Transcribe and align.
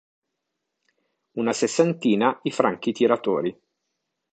Una 1.43 1.53
sessantina 1.53 2.35
i 2.43 2.49
franchi 2.51 2.91
tiratori. 2.91 3.55